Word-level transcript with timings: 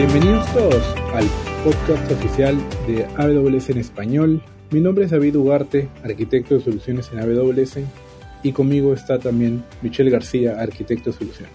Bienvenidos 0.00 0.50
todos 0.54 0.82
al 1.12 1.26
podcast 1.62 2.10
oficial 2.10 2.56
de 2.86 3.04
AWS 3.18 3.68
en 3.68 3.76
español. 3.76 4.42
Mi 4.70 4.80
nombre 4.80 5.04
es 5.04 5.10
David 5.10 5.36
Ugarte, 5.36 5.90
arquitecto 6.02 6.54
de 6.54 6.62
soluciones 6.62 7.10
en 7.12 7.18
AWS, 7.18 7.80
y 8.42 8.52
conmigo 8.52 8.94
está 8.94 9.18
también 9.18 9.62
Michelle 9.82 10.10
García, 10.10 10.58
arquitecto 10.58 11.10
de 11.10 11.18
soluciones. 11.18 11.52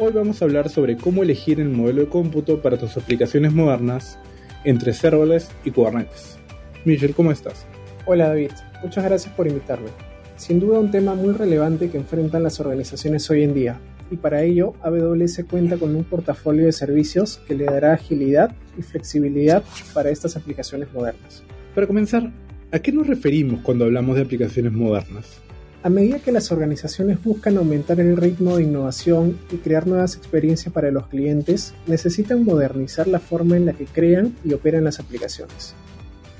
Hoy 0.00 0.10
vamos 0.12 0.42
a 0.42 0.46
hablar 0.46 0.70
sobre 0.70 0.96
cómo 0.96 1.22
elegir 1.22 1.60
el 1.60 1.68
modelo 1.68 2.00
de 2.00 2.08
cómputo 2.08 2.60
para 2.60 2.78
tus 2.78 2.96
aplicaciones 2.96 3.52
modernas 3.52 4.18
entre 4.64 4.92
serverless 4.92 5.48
y 5.64 5.70
Kubernetes. 5.70 6.36
Michelle, 6.84 7.14
¿cómo 7.14 7.30
estás? 7.30 7.64
Hola 8.06 8.26
David, 8.26 8.50
muchas 8.82 9.04
gracias 9.04 9.32
por 9.34 9.46
invitarme. 9.46 9.90
Sin 10.34 10.58
duda 10.58 10.80
un 10.80 10.90
tema 10.90 11.14
muy 11.14 11.32
relevante 11.32 11.90
que 11.90 11.98
enfrentan 11.98 12.42
las 12.42 12.58
organizaciones 12.58 13.30
hoy 13.30 13.44
en 13.44 13.54
día, 13.54 13.78
y 14.10 14.16
para 14.16 14.42
ello 14.42 14.74
AWS 14.82 15.44
cuenta 15.48 15.76
con 15.76 15.94
un 15.94 16.04
portafolio 16.04 16.66
de 16.66 16.72
servicios 16.72 17.40
que 17.46 17.54
le 17.54 17.64
dará 17.64 17.94
agilidad 17.94 18.54
y 18.78 18.82
flexibilidad 18.82 19.62
para 19.92 20.10
estas 20.10 20.36
aplicaciones 20.36 20.92
modernas. 20.92 21.42
Para 21.74 21.86
comenzar, 21.86 22.30
¿a 22.72 22.78
qué 22.78 22.92
nos 22.92 23.06
referimos 23.06 23.60
cuando 23.62 23.84
hablamos 23.84 24.16
de 24.16 24.22
aplicaciones 24.22 24.72
modernas? 24.72 25.40
A 25.80 25.90
medida 25.90 26.18
que 26.18 26.32
las 26.32 26.50
organizaciones 26.50 27.22
buscan 27.22 27.56
aumentar 27.56 28.00
el 28.00 28.16
ritmo 28.16 28.56
de 28.56 28.64
innovación 28.64 29.38
y 29.52 29.58
crear 29.58 29.86
nuevas 29.86 30.16
experiencias 30.16 30.72
para 30.72 30.90
los 30.90 31.06
clientes, 31.06 31.72
necesitan 31.86 32.44
modernizar 32.44 33.06
la 33.06 33.20
forma 33.20 33.56
en 33.56 33.66
la 33.66 33.74
que 33.74 33.84
crean 33.84 34.34
y 34.44 34.54
operan 34.54 34.84
las 34.84 34.98
aplicaciones. 34.98 35.74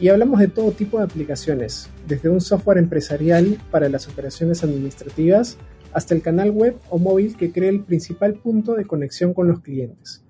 Y 0.01 0.09
hablamos 0.09 0.41
de 0.41 0.49
todo 0.49 0.73
tipo 0.73 0.99
de 0.99 1.05
aplicaciones, 1.05 1.89
desde 2.09 2.29
un 2.29 2.41
software 2.41 2.79
empresarial 2.79 3.59
para 3.71 3.89
las 3.89 4.09
operaciones 4.09 4.65
administrativas 4.65 5.57
hasta 5.93 6.15
el 6.15 6.23
canal 6.23 6.51
web 6.51 6.77
o 6.91 6.99
móvil 6.99 7.37
que 7.37 7.53
crea 7.53 7.71
el 7.71 7.81
principal 7.81 8.35
punto 8.35 8.75
de 8.75 8.85
conexión 8.85 9.35
con 9.35 9.49
los 9.49 9.61
clientes. 9.61 10.23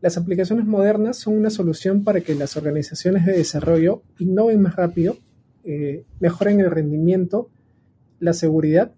Las 0.00 0.16
aplicaciones 0.16 0.66
modernas 0.66 1.16
son 1.16 1.36
una 1.36 1.50
solución 1.50 2.04
para 2.04 2.20
que 2.20 2.34
las 2.34 2.56
organizaciones 2.56 3.26
de 3.26 3.32
desarrollo 3.32 4.02
innoven 4.18 4.62
más 4.62 4.76
rápido, 4.76 5.16
eh, 5.64 6.04
mejoren 6.20 6.60
el 6.60 6.70
rendimiento, 6.70 7.50
la 8.20 8.32
seguridad 8.32 8.92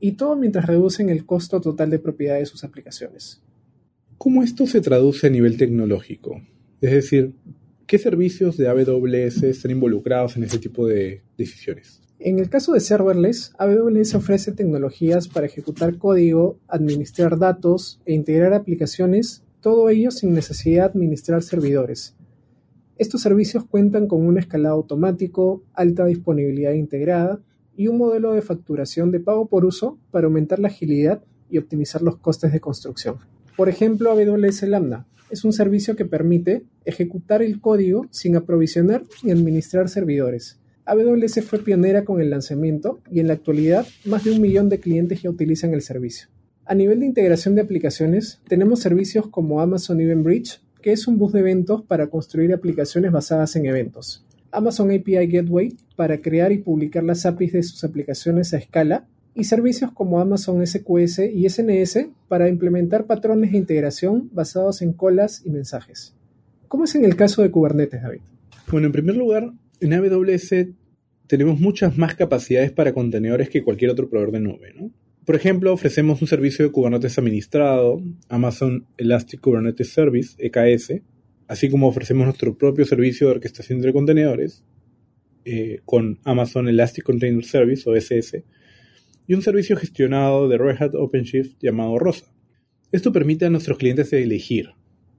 y 0.00 0.12
todo 0.12 0.34
mientras 0.36 0.66
reducen 0.66 1.08
el 1.08 1.24
costo 1.24 1.60
total 1.60 1.90
de 1.90 1.98
propiedad 1.98 2.38
de 2.38 2.46
sus 2.46 2.64
aplicaciones. 2.64 3.42
¿Cómo 4.18 4.42
esto 4.42 4.66
se 4.66 4.80
traduce 4.80 5.28
a 5.28 5.30
nivel 5.30 5.56
tecnológico? 5.56 6.42
Es 6.80 6.90
decir, 6.90 7.32
¿qué 7.86 7.98
servicios 7.98 8.56
de 8.56 8.68
AWS 8.68 9.44
están 9.44 9.70
involucrados 9.70 10.36
en 10.36 10.44
ese 10.44 10.58
tipo 10.58 10.86
de 10.86 11.22
decisiones? 11.38 12.00
En 12.22 12.38
el 12.38 12.50
caso 12.50 12.74
de 12.74 12.80
serverless, 12.80 13.54
AWS 13.56 14.14
ofrece 14.14 14.52
tecnologías 14.52 15.26
para 15.26 15.46
ejecutar 15.46 15.96
código, 15.96 16.58
administrar 16.68 17.38
datos 17.38 17.98
e 18.04 18.12
integrar 18.12 18.52
aplicaciones, 18.52 19.42
todo 19.62 19.88
ello 19.88 20.10
sin 20.10 20.34
necesidad 20.34 20.92
de 20.92 20.98
administrar 20.98 21.42
servidores. 21.42 22.14
Estos 22.98 23.22
servicios 23.22 23.64
cuentan 23.64 24.06
con 24.06 24.26
un 24.26 24.36
escalado 24.36 24.74
automático, 24.74 25.62
alta 25.72 26.04
disponibilidad 26.04 26.74
integrada 26.74 27.40
y 27.74 27.88
un 27.88 27.96
modelo 27.96 28.32
de 28.32 28.42
facturación 28.42 29.10
de 29.10 29.20
pago 29.20 29.46
por 29.46 29.64
uso 29.64 29.98
para 30.10 30.26
aumentar 30.26 30.58
la 30.58 30.68
agilidad 30.68 31.24
y 31.48 31.56
optimizar 31.56 32.02
los 32.02 32.18
costes 32.18 32.52
de 32.52 32.60
construcción. 32.60 33.16
Por 33.56 33.70
ejemplo, 33.70 34.10
AWS 34.10 34.64
Lambda 34.64 35.06
es 35.30 35.42
un 35.42 35.54
servicio 35.54 35.96
que 35.96 36.04
permite 36.04 36.66
ejecutar 36.84 37.40
el 37.40 37.62
código 37.62 38.08
sin 38.10 38.36
aprovisionar 38.36 39.04
ni 39.22 39.30
administrar 39.30 39.88
servidores 39.88 40.59
AWS 40.90 41.44
fue 41.44 41.60
pionera 41.60 42.04
con 42.04 42.20
el 42.20 42.30
lanzamiento 42.30 42.98
y 43.08 43.20
en 43.20 43.28
la 43.28 43.34
actualidad 43.34 43.86
más 44.04 44.24
de 44.24 44.32
un 44.32 44.40
millón 44.40 44.68
de 44.68 44.80
clientes 44.80 45.22
ya 45.22 45.30
utilizan 45.30 45.72
el 45.72 45.82
servicio. 45.82 46.26
A 46.64 46.74
nivel 46.74 46.98
de 46.98 47.06
integración 47.06 47.54
de 47.54 47.60
aplicaciones, 47.60 48.40
tenemos 48.48 48.80
servicios 48.80 49.28
como 49.28 49.60
Amazon 49.60 50.00
Event 50.00 50.24
Bridge, 50.24 50.60
que 50.82 50.90
es 50.90 51.06
un 51.06 51.16
bus 51.16 51.32
de 51.32 51.40
eventos 51.40 51.82
para 51.82 52.08
construir 52.08 52.52
aplicaciones 52.52 53.12
basadas 53.12 53.54
en 53.54 53.66
eventos. 53.66 54.26
Amazon 54.50 54.90
API 54.90 55.28
Gateway 55.28 55.76
para 55.94 56.20
crear 56.20 56.50
y 56.50 56.58
publicar 56.58 57.04
las 57.04 57.24
APIs 57.24 57.52
de 57.52 57.62
sus 57.62 57.84
aplicaciones 57.84 58.52
a 58.52 58.58
escala 58.58 59.06
y 59.32 59.44
servicios 59.44 59.92
como 59.92 60.18
Amazon 60.18 60.66
SQS 60.66 61.20
y 61.32 61.48
SNS 61.48 62.08
para 62.26 62.48
implementar 62.48 63.06
patrones 63.06 63.52
de 63.52 63.58
integración 63.58 64.28
basados 64.32 64.82
en 64.82 64.92
colas 64.92 65.42
y 65.44 65.50
mensajes. 65.50 66.16
¿Cómo 66.66 66.82
es 66.82 66.96
en 66.96 67.04
el 67.04 67.14
caso 67.14 67.42
de 67.42 67.52
Kubernetes, 67.52 68.02
David? 68.02 68.22
Bueno, 68.68 68.86
en 68.86 68.92
primer 68.92 69.14
lugar, 69.14 69.52
en 69.80 69.94
AWS 69.94 70.52
tenemos 71.30 71.60
muchas 71.60 71.96
más 71.96 72.16
capacidades 72.16 72.72
para 72.72 72.92
contenedores 72.92 73.48
que 73.48 73.62
cualquier 73.62 73.92
otro 73.92 74.10
proveedor 74.10 74.32
de 74.32 74.40
nube. 74.40 74.74
¿no? 74.74 74.90
Por 75.24 75.36
ejemplo, 75.36 75.72
ofrecemos 75.72 76.20
un 76.20 76.26
servicio 76.26 76.64
de 76.64 76.72
Kubernetes 76.72 77.16
administrado, 77.18 78.02
Amazon 78.28 78.88
Elastic 78.96 79.40
Kubernetes 79.40 79.92
Service, 79.92 80.34
EKS, 80.38 81.02
así 81.46 81.70
como 81.70 81.86
ofrecemos 81.86 82.26
nuestro 82.26 82.58
propio 82.58 82.84
servicio 82.84 83.28
de 83.28 83.34
orquestación 83.34 83.80
de 83.80 83.92
contenedores 83.92 84.64
eh, 85.44 85.78
con 85.84 86.18
Amazon 86.24 86.68
Elastic 86.68 87.04
Container 87.04 87.44
Service 87.44 87.88
o 87.88 87.94
SS 87.94 88.44
y 89.28 89.34
un 89.34 89.42
servicio 89.42 89.76
gestionado 89.76 90.48
de 90.48 90.58
Red 90.58 90.82
Hat 90.82 90.94
OpenShift 90.96 91.58
llamado 91.62 91.96
ROSA. 91.96 92.26
Esto 92.90 93.12
permite 93.12 93.44
a 93.44 93.50
nuestros 93.50 93.78
clientes 93.78 94.12
elegir, 94.12 94.70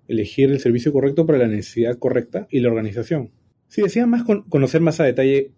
elegir 0.10 0.52
el 0.52 0.60
servicio 0.60 0.92
correcto 0.92 1.26
para 1.26 1.38
la 1.38 1.48
necesidad 1.48 1.98
correcta 1.98 2.48
y 2.52 2.60
la 2.60 2.68
organización. 2.68 3.32
Si 3.70 3.82
desean 3.82 4.10
más 4.10 4.24
conocer 4.50 4.82
más 4.82 5.00
a 5.00 5.06
detalle 5.06 5.54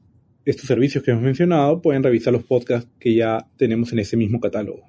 estos 0.46 0.68
servicios 0.68 1.04
que 1.04 1.12
hemos 1.12 1.24
mencionado, 1.24 1.82
pueden 1.82 2.04
revisar 2.04 2.34
los 2.34 2.44
podcasts 2.44 2.90
que 3.00 3.14
ya 3.14 3.48
tenemos 3.58 3.94
en 3.94 4.00
ese 4.00 4.18
mismo 4.18 4.40
catálogo. 4.40 4.84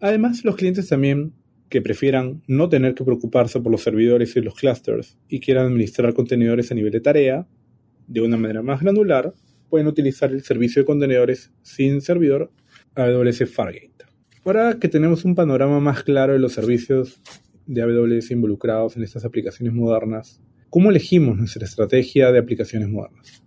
Además, 0.00 0.44
los 0.44 0.56
clientes 0.56 0.88
también 0.88 1.32
que 1.68 1.82
prefieran 1.82 2.42
no 2.46 2.68
tener 2.68 2.94
que 2.94 3.04
preocuparse 3.04 3.60
por 3.60 3.70
los 3.70 3.82
servidores 3.82 4.34
y 4.36 4.40
los 4.40 4.54
clusters 4.54 5.16
y 5.28 5.40
quieran 5.40 5.66
administrar 5.66 6.12
contenedores 6.14 6.70
a 6.72 6.74
nivel 6.74 6.92
de 6.92 7.00
tarea 7.00 7.46
de 8.08 8.20
una 8.20 8.36
manera 8.36 8.60
más 8.60 8.80
granular, 8.80 9.32
pueden 9.68 9.86
utilizar 9.86 10.32
el 10.32 10.42
servicio 10.42 10.82
de 10.82 10.86
contenedores 10.86 11.52
sin 11.62 12.00
servidor 12.00 12.50
AWS 12.96 13.48
Fargate. 13.48 14.04
Ahora 14.44 14.78
que 14.80 14.88
tenemos 14.88 15.24
un 15.24 15.36
panorama 15.36 15.78
más 15.78 16.02
claro 16.02 16.32
de 16.32 16.40
los 16.40 16.54
servicios 16.54 17.20
de 17.66 17.82
AWS 17.82 18.32
involucrados 18.32 18.96
en 18.96 19.04
estas 19.04 19.24
aplicaciones 19.24 19.72
modernas, 19.72 20.40
¿cómo 20.70 20.90
elegimos 20.90 21.36
nuestra 21.36 21.64
estrategia 21.64 22.32
de 22.32 22.40
aplicaciones 22.40 22.88
modernas? 22.88 23.44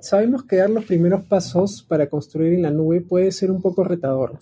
Sabemos 0.00 0.44
que 0.44 0.56
dar 0.56 0.70
los 0.70 0.86
primeros 0.86 1.24
pasos 1.24 1.84
para 1.86 2.08
construir 2.08 2.54
en 2.54 2.62
la 2.62 2.70
nube 2.70 3.02
puede 3.02 3.30
ser 3.32 3.50
un 3.50 3.60
poco 3.60 3.84
retador, 3.84 4.38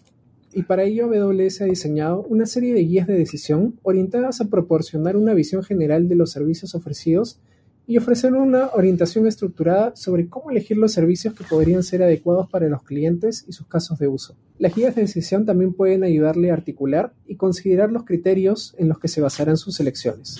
y 0.52 0.62
para 0.62 0.84
ello 0.84 1.06
AWS 1.06 1.62
ha 1.62 1.64
diseñado 1.64 2.24
una 2.28 2.46
serie 2.46 2.72
de 2.74 2.84
guías 2.84 3.06
de 3.06 3.18
decisión 3.18 3.78
orientadas 3.82 4.40
a 4.40 4.46
proporcionar 4.46 5.16
una 5.16 5.34
visión 5.34 5.64
general 5.64 6.08
de 6.08 6.14
los 6.14 6.30
servicios 6.30 6.74
ofrecidos 6.76 7.40
y 7.88 7.96
ofrecer 7.96 8.34
una 8.34 8.68
orientación 8.68 9.26
estructurada 9.26 9.96
sobre 9.96 10.28
cómo 10.28 10.50
elegir 10.50 10.76
los 10.76 10.92
servicios 10.92 11.34
que 11.34 11.42
podrían 11.42 11.82
ser 11.82 12.02
adecuados 12.02 12.48
para 12.48 12.68
los 12.68 12.82
clientes 12.82 13.44
y 13.48 13.52
sus 13.52 13.66
casos 13.66 13.98
de 13.98 14.06
uso. 14.06 14.36
Las 14.58 14.74
guías 14.74 14.94
de 14.94 15.02
decisión 15.02 15.44
también 15.44 15.72
pueden 15.72 16.04
ayudarle 16.04 16.50
a 16.50 16.54
articular 16.54 17.14
y 17.26 17.36
considerar 17.36 17.90
los 17.90 18.04
criterios 18.04 18.74
en 18.78 18.88
los 18.88 18.98
que 18.98 19.08
se 19.08 19.20
basarán 19.20 19.56
sus 19.56 19.80
elecciones. 19.80 20.36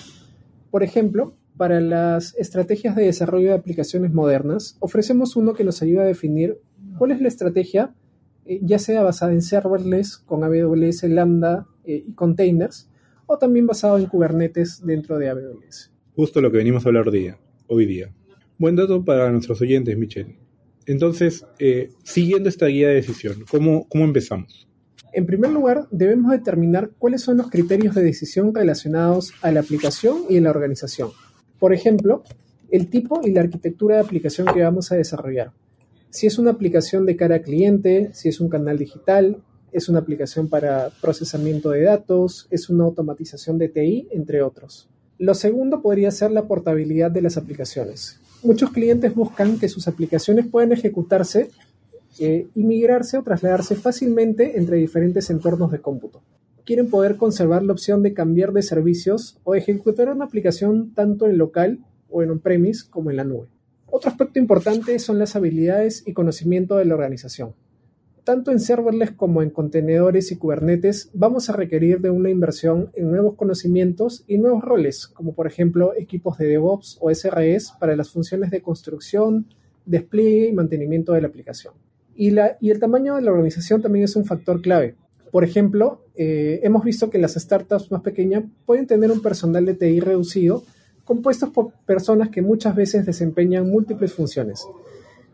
Por 0.71 0.83
ejemplo, 0.83 1.33
para 1.59 1.81
las 1.81 2.35
estrategias 2.37 2.97
de 2.97 3.05
desarrollo 3.05 3.49
de 3.49 3.57
aplicaciones 3.57 4.15
modernas, 4.15 4.77
ofrecemos 4.81 5.37
uno 5.37 5.53
que 5.53 5.65
nos 5.65 5.83
ayuda 5.83 6.03
a 6.03 6.07
definir 6.07 6.59
cuál 6.97 7.11
es 7.11 7.21
la 7.21 7.29
estrategia, 7.29 7.95
eh, 8.47 8.61
ya 8.63 8.79
sea 8.79 9.03
basada 9.03 9.33
en 9.33 9.43
serverless 9.43 10.19
con 10.19 10.45
AWS 10.45 11.03
Lambda 11.03 11.67
eh, 11.85 12.05
y 12.07 12.15
containers, 12.15 12.89
o 13.27 13.37
también 13.37 13.67
basado 13.67 13.99
en 13.99 14.07
Kubernetes 14.07 14.81
dentro 14.87 15.19
de 15.19 15.29
AWS. 15.29 15.93
Justo 16.15 16.41
lo 16.41 16.51
que 16.51 16.59
venimos 16.59 16.87
a 16.87 16.89
hablar 16.89 17.11
día, 17.11 17.39
hoy 17.67 17.85
día. 17.87 18.11
Buen 18.57 18.77
dato 18.77 19.05
para 19.05 19.31
nuestros 19.31 19.61
oyentes, 19.61 19.99
Michelle. 19.99 20.39
Entonces, 20.87 21.45
eh, 21.59 21.91
siguiendo 22.05 22.49
esta 22.49 22.67
guía 22.67 22.89
de 22.89 22.95
decisión, 22.95 23.45
¿cómo, 23.51 23.87
¿cómo 23.89 24.05
empezamos? 24.05 24.69
En 25.13 25.27
primer 25.27 25.51
lugar, 25.51 25.89
debemos 25.91 26.31
determinar 26.31 26.91
cuáles 26.99 27.23
son 27.23 27.39
los 27.39 27.51
criterios 27.51 27.95
de 27.95 28.03
decisión 28.03 28.55
relacionados 28.55 29.33
a 29.43 29.51
la 29.51 29.61
aplicación 29.61 30.23
y 30.29 30.39
a 30.39 30.41
la 30.41 30.51
organización. 30.51 31.11
Por 31.59 31.75
ejemplo, 31.75 32.23
el 32.71 32.89
tipo 32.89 33.21
y 33.25 33.33
la 33.33 33.41
arquitectura 33.41 33.97
de 33.97 34.03
aplicación 34.03 34.47
que 34.53 34.63
vamos 34.63 34.93
a 34.93 34.97
desarrollar. 34.97 35.53
Si 36.11 36.27
es 36.27 36.39
una 36.39 36.53
aplicación 36.53 37.07
de 37.07 37.17
cara 37.17 37.37
a 37.37 37.43
cliente, 37.43 38.11
si 38.13 38.29
es 38.29 38.41
un 38.41 38.49
canal 38.49 38.79
digital, 38.79 39.43
es 39.73 39.89
una 39.89 39.99
aplicación 39.99 40.49
para 40.49 40.91
procesamiento 41.01 41.71
de 41.71 41.83
datos, 41.83 42.47
es 42.51 42.71
una 42.71 42.85
automatización 42.85 43.59
de 43.59 43.69
TI, 43.69 44.09
entre 44.13 44.43
otros. 44.43 44.89
Lo 45.19 45.35
segundo 45.35 45.83
podría 45.83 46.11
ser 46.11 46.31
la 46.31 46.47
portabilidad 46.47 47.11
de 47.11 47.23
las 47.23 47.37
aplicaciones. 47.37 48.21
Muchos 48.43 48.71
clientes 48.71 49.15
buscan 49.15 49.59
que 49.59 49.69
sus 49.69 49.89
aplicaciones 49.89 50.47
puedan 50.47 50.73
ejecutarse 50.73 51.51
eh, 52.21 52.47
y 52.55 52.63
migrarse 52.63 53.19
o 53.19 53.23
trasladarse 53.23 53.75
fácilmente 53.75 54.59
entre 54.59 54.77
diferentes 54.77 55.29
entornos 55.29 55.73
de 55.73 55.81
cómputo 55.81 56.23
quieren 56.69 56.91
poder 56.91 57.17
conservar 57.17 57.63
la 57.63 57.73
opción 57.73 58.03
de 58.03 58.13
cambiar 58.13 58.53
de 58.53 58.61
servicios 58.61 59.39
o 59.43 59.55
ejecutar 59.55 60.11
una 60.11 60.27
aplicación 60.27 60.93
tanto 60.93 61.25
en 61.25 61.39
local 61.39 61.79
o 62.11 62.23
en 62.23 62.31
on-premise 62.31 62.91
como 62.91 63.11
en 63.11 63.17
la 63.17 63.25
nube. 63.25 63.49
Otro 63.91 64.11
aspecto 64.11 64.39
importante 64.39 64.99
son 64.99 65.19
las 65.19 65.35
habilidades 65.35 66.03
y 66.07 66.13
conocimiento 66.13 66.77
de 66.77 66.85
la 66.85 66.93
organización. 66.93 67.55
tanto 68.23 68.51
en 68.51 68.61
serverless 68.61 69.13
como 69.13 69.41
en 69.41 69.49
contenedores 69.49 70.31
y 70.31 70.37
Kubernetes, 70.37 71.09
vamos 71.15 71.49
a 71.49 71.55
requerir 71.55 72.03
de 72.03 72.11
una 72.11 72.29
inversión 72.29 72.91
en 72.93 73.11
nuevos 73.11 73.37
conocimientos 73.37 74.25
y 74.27 74.37
nuevos 74.37 74.63
roles, 74.63 75.07
como 75.07 75.33
por 75.33 75.47
ejemplo 75.47 75.95
equipos 75.97 76.37
de 76.37 76.49
DevOps 76.49 76.99
o 77.01 77.09
SREs 77.09 77.73
para 77.81 77.97
las 77.97 78.11
funciones 78.11 78.51
de 78.51 78.61
construcción, 78.61 79.47
despliegue 79.87 80.49
y 80.49 80.53
mantenimiento 80.53 81.15
de 81.15 81.23
la 81.23 81.29
aplicación. 81.29 81.73
Y, 82.15 82.35
y 82.61 82.71
el 82.71 82.79
tamaño 82.79 83.17
de 83.17 83.23
la 83.23 83.31
organización 83.31 83.81
también 83.81 84.05
es 84.05 84.17
un 84.17 84.27
factor 84.27 84.61
clave. 84.61 84.97
Por 85.31 85.45
ejemplo, 85.45 86.05
eh, 86.15 86.61
hemos 86.63 86.85
visto 86.85 87.11
que 87.11 87.19
las 87.19 87.35
startups 87.35 87.91
más 87.91 88.03
pequeñas 88.03 88.45
pueden 88.67 88.87
tener 88.87 89.11
un 89.11 89.21
personal 89.21 89.65
de 89.67 89.75
TI 89.75 90.01
reducido, 90.01 90.65
compuestos 91.05 91.51
por 91.51 91.73
personas 91.87 92.29
que 92.31 92.43
muchas 92.43 92.75
veces 92.75 93.07
desempeñan 93.07 93.69
múltiples 93.69 94.13
funciones 94.13 94.67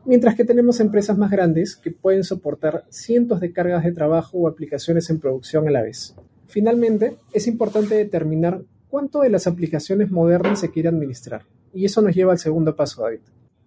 mientras 0.05 0.35
que 0.35 0.45
tenemos 0.45 0.81
empresas 0.81 1.17
más 1.17 1.31
grandes 1.31 1.77
que 1.77 1.91
pueden 1.91 2.25
soportar 2.25 2.85
cientos 2.91 3.41
de 3.41 3.53
cargas 3.53 3.85
de 3.85 3.93
trabajo 3.93 4.39
o 4.39 4.49
aplicaciones 4.49 5.11
en 5.11 5.19
producción 5.19 5.69
a 5.69 5.71
la 5.71 5.83
vez. 5.83 6.15
Finalmente, 6.47 7.17
es 7.33 7.47
importante 7.47 7.95
determinar 7.95 8.63
cuánto 8.89 9.21
de 9.21 9.31
las 9.31 9.47
aplicaciones 9.47 10.11
modernas 10.11 10.61
se 10.61 10.71
quiere 10.71 10.89
administrar, 10.89 11.43
y 11.73 11.85
eso 11.85 12.03
nos 12.03 12.15
lleva 12.15 12.33
al 12.33 12.39
segundo 12.39 12.77
paso, 12.77 13.03
David. 13.03 13.21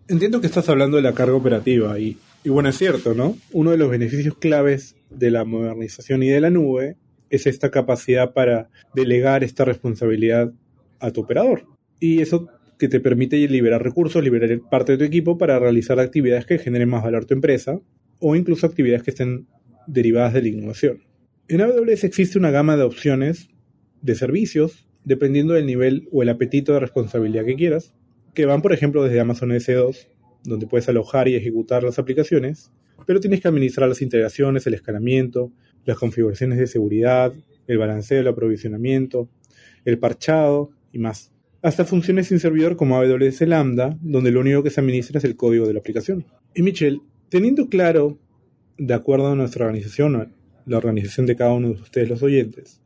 Entiendo 0.07 0.39
que 0.39 0.47
estás 0.47 0.69
hablando 0.69 0.97
de 0.97 1.03
la 1.03 1.13
carga 1.13 1.35
operativa, 1.35 1.99
y, 1.99 2.17
y 2.43 2.49
bueno, 2.49 2.69
es 2.69 2.77
cierto, 2.77 3.13
¿no? 3.13 3.35
Uno 3.51 3.71
de 3.71 3.77
los 3.77 3.89
beneficios 3.89 4.37
claves 4.37 4.95
de 5.09 5.31
la 5.31 5.45
modernización 5.45 6.23
y 6.23 6.29
de 6.29 6.41
la 6.41 6.49
nube 6.49 6.97
es 7.29 7.47
esta 7.47 7.71
capacidad 7.71 8.33
para 8.33 8.69
delegar 8.93 9.43
esta 9.43 9.65
responsabilidad 9.65 10.53
a 10.99 11.11
tu 11.11 11.21
operador. 11.21 11.65
Y 11.99 12.21
eso 12.21 12.47
que 12.77 12.87
te 12.87 12.99
permite 12.99 13.37
liberar 13.47 13.83
recursos, 13.83 14.23
liberar 14.23 14.59
parte 14.69 14.93
de 14.93 14.97
tu 14.99 15.03
equipo 15.03 15.37
para 15.37 15.59
realizar 15.59 15.99
actividades 15.99 16.45
que 16.45 16.59
generen 16.59 16.89
más 16.89 17.03
valor 17.03 17.23
a 17.23 17.25
tu 17.25 17.33
empresa 17.33 17.79
o 18.19 18.35
incluso 18.35 18.67
actividades 18.67 19.03
que 19.03 19.11
estén 19.11 19.47
derivadas 19.87 20.33
de 20.33 20.41
la 20.41 20.47
innovación. 20.49 21.03
En 21.47 21.61
AWS 21.61 22.03
existe 22.03 22.37
una 22.37 22.51
gama 22.51 22.77
de 22.77 22.83
opciones 22.83 23.49
de 24.01 24.15
servicios 24.15 24.87
dependiendo 25.05 25.53
del 25.53 25.65
nivel 25.65 26.09
o 26.11 26.21
el 26.21 26.29
apetito 26.29 26.73
de 26.73 26.81
responsabilidad 26.81 27.45
que 27.45 27.55
quieras, 27.55 27.93
que 28.33 28.45
van 28.45 28.61
por 28.61 28.73
ejemplo 28.73 29.03
desde 29.03 29.21
Amazon 29.21 29.51
S2, 29.51 30.07
donde 30.43 30.67
puedes 30.67 30.89
alojar 30.89 31.29
y 31.29 31.35
ejecutar 31.35 31.83
las 31.83 31.97
aplicaciones, 31.97 32.71
pero 33.07 33.19
tienes 33.19 33.41
que 33.41 33.47
administrar 33.47 33.89
las 33.89 34.03
integraciones, 34.03 34.67
el 34.67 34.75
escalamiento, 34.75 35.51
las 35.85 35.97
configuraciones 35.97 36.59
de 36.59 36.67
seguridad, 36.67 37.33
el 37.65 37.77
balanceo, 37.79 38.19
el 38.19 38.27
aprovisionamiento, 38.27 39.27
el 39.85 39.97
parchado 39.97 40.69
y 40.91 40.99
más 40.99 41.31
hasta 41.61 41.85
funciones 41.85 42.27
sin 42.27 42.39
servidor 42.39 42.75
como 42.75 42.97
AWS 42.97 43.41
Lambda, 43.41 43.97
donde 44.01 44.31
lo 44.31 44.41
único 44.41 44.63
que 44.63 44.69
se 44.69 44.79
administra 44.79 45.17
es 45.17 45.23
el 45.23 45.35
código 45.35 45.67
de 45.67 45.73
la 45.73 45.79
aplicación. 45.79 46.25
Y 46.53 46.61
Michelle, 46.61 47.01
teniendo 47.29 47.67
claro, 47.67 48.19
de 48.77 48.93
acuerdo 48.93 49.31
a 49.31 49.35
nuestra 49.35 49.65
organización, 49.65 50.33
la 50.65 50.77
organización 50.77 51.25
de 51.25 51.35
cada 51.35 51.53
uno 51.53 51.69
de 51.69 51.81
ustedes 51.81 52.09
los 52.09 52.21
oyentes, 52.21 52.81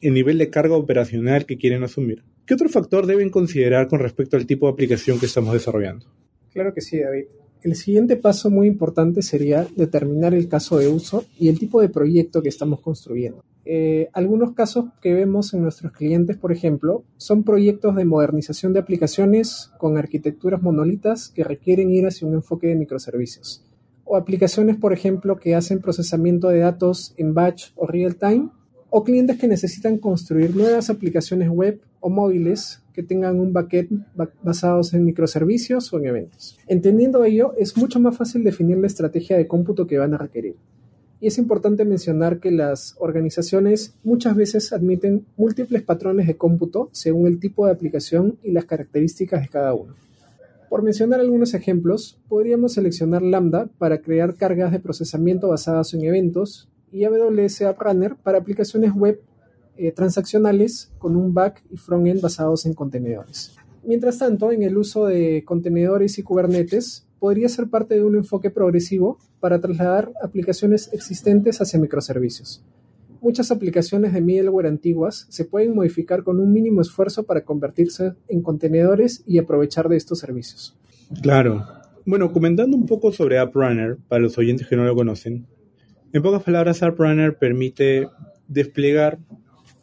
el 0.00 0.14
nivel 0.14 0.38
de 0.38 0.50
carga 0.50 0.76
operacional 0.76 1.46
que 1.46 1.56
quieren 1.56 1.82
asumir, 1.82 2.22
¿qué 2.46 2.54
otro 2.54 2.68
factor 2.68 3.06
deben 3.06 3.30
considerar 3.30 3.88
con 3.88 4.00
respecto 4.00 4.36
al 4.36 4.46
tipo 4.46 4.66
de 4.66 4.72
aplicación 4.72 5.18
que 5.18 5.26
estamos 5.26 5.52
desarrollando? 5.52 6.06
Claro 6.52 6.74
que 6.74 6.80
sí, 6.80 6.98
David. 6.98 7.24
El 7.62 7.74
siguiente 7.74 8.16
paso 8.16 8.48
muy 8.48 8.66
importante 8.66 9.20
sería 9.20 9.66
determinar 9.76 10.32
el 10.32 10.48
caso 10.48 10.78
de 10.78 10.88
uso 10.88 11.24
y 11.38 11.48
el 11.48 11.58
tipo 11.58 11.82
de 11.82 11.90
proyecto 11.90 12.40
que 12.40 12.48
estamos 12.48 12.80
construyendo. 12.80 13.44
Eh, 13.66 14.08
algunos 14.14 14.54
casos 14.54 14.86
que 15.02 15.12
vemos 15.12 15.52
en 15.52 15.62
nuestros 15.62 15.92
clientes, 15.92 16.38
por 16.38 16.52
ejemplo, 16.52 17.04
son 17.18 17.44
proyectos 17.44 17.94
de 17.96 18.06
modernización 18.06 18.72
de 18.72 18.80
aplicaciones 18.80 19.70
con 19.76 19.98
arquitecturas 19.98 20.62
monolitas 20.62 21.28
que 21.28 21.44
requieren 21.44 21.90
ir 21.90 22.06
hacia 22.06 22.26
un 22.26 22.34
enfoque 22.34 22.68
de 22.68 22.76
microservicios. 22.76 23.62
O 24.04 24.16
aplicaciones, 24.16 24.76
por 24.76 24.94
ejemplo, 24.94 25.36
que 25.36 25.54
hacen 25.54 25.80
procesamiento 25.80 26.48
de 26.48 26.60
datos 26.60 27.14
en 27.18 27.34
batch 27.34 27.72
o 27.76 27.86
real 27.86 28.16
time. 28.16 28.48
O 28.88 29.04
clientes 29.04 29.38
que 29.38 29.46
necesitan 29.46 29.98
construir 29.98 30.56
nuevas 30.56 30.90
aplicaciones 30.90 31.48
web 31.50 31.80
o 32.00 32.10
móviles 32.10 32.82
que 32.92 33.02
tengan 33.02 33.38
un 33.38 33.52
backend 33.52 34.04
basados 34.42 34.92
en 34.94 35.04
microservicios 35.04 35.92
o 35.92 35.98
en 35.98 36.06
eventos. 36.06 36.58
Entendiendo 36.66 37.24
ello, 37.24 37.54
es 37.56 37.76
mucho 37.76 38.00
más 38.00 38.16
fácil 38.16 38.42
definir 38.44 38.78
la 38.78 38.86
estrategia 38.86 39.36
de 39.36 39.46
cómputo 39.46 39.86
que 39.86 39.98
van 39.98 40.14
a 40.14 40.18
requerir. 40.18 40.56
Y 41.20 41.26
es 41.26 41.36
importante 41.36 41.84
mencionar 41.84 42.40
que 42.40 42.50
las 42.50 42.96
organizaciones 42.98 43.94
muchas 44.02 44.34
veces 44.34 44.72
admiten 44.72 45.26
múltiples 45.36 45.82
patrones 45.82 46.26
de 46.26 46.36
cómputo 46.36 46.88
según 46.92 47.26
el 47.26 47.38
tipo 47.38 47.66
de 47.66 47.72
aplicación 47.72 48.38
y 48.42 48.52
las 48.52 48.64
características 48.64 49.42
de 49.42 49.48
cada 49.48 49.74
uno. 49.74 49.94
Por 50.70 50.82
mencionar 50.82 51.20
algunos 51.20 51.52
ejemplos, 51.52 52.18
podríamos 52.28 52.72
seleccionar 52.74 53.22
Lambda 53.22 53.68
para 53.76 54.00
crear 54.00 54.34
cargas 54.36 54.72
de 54.72 54.78
procesamiento 54.78 55.48
basadas 55.48 55.92
en 55.94 56.04
eventos 56.04 56.68
y 56.92 57.04
AWS 57.04 57.62
App 57.62 57.82
Runner 57.82 58.16
para 58.16 58.38
aplicaciones 58.38 58.92
web 58.94 59.20
eh, 59.80 59.92
transaccionales 59.92 60.92
con 60.98 61.16
un 61.16 61.32
back 61.32 61.64
y 61.70 61.78
frontend 61.78 62.20
basados 62.20 62.66
en 62.66 62.74
contenedores. 62.74 63.56
Mientras 63.82 64.18
tanto, 64.18 64.52
en 64.52 64.62
el 64.62 64.76
uso 64.76 65.06
de 65.06 65.42
contenedores 65.46 66.18
y 66.18 66.22
Kubernetes, 66.22 67.08
podría 67.18 67.48
ser 67.48 67.70
parte 67.70 67.94
de 67.94 68.04
un 68.04 68.14
enfoque 68.14 68.50
progresivo 68.50 69.18
para 69.40 69.58
trasladar 69.58 70.12
aplicaciones 70.22 70.90
existentes 70.92 71.62
hacia 71.62 71.80
microservicios. 71.80 72.62
Muchas 73.22 73.50
aplicaciones 73.50 74.12
de 74.12 74.20
middleware 74.20 74.66
antiguas 74.66 75.26
se 75.30 75.46
pueden 75.46 75.74
modificar 75.74 76.24
con 76.24 76.40
un 76.40 76.52
mínimo 76.52 76.82
esfuerzo 76.82 77.24
para 77.24 77.46
convertirse 77.46 78.12
en 78.28 78.42
contenedores 78.42 79.22
y 79.26 79.38
aprovechar 79.38 79.88
de 79.88 79.96
estos 79.96 80.18
servicios. 80.18 80.76
Claro. 81.22 81.64
Bueno, 82.04 82.32
comentando 82.32 82.76
un 82.76 82.84
poco 82.84 83.12
sobre 83.12 83.38
AppRunner, 83.38 83.96
para 84.08 84.20
los 84.20 84.36
oyentes 84.36 84.66
que 84.66 84.76
no 84.76 84.84
lo 84.84 84.94
conocen, 84.94 85.46
en 86.12 86.22
pocas 86.22 86.42
palabras, 86.42 86.82
AppRunner 86.82 87.38
permite 87.38 88.08
desplegar 88.46 89.18